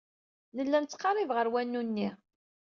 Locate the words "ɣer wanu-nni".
1.33-2.09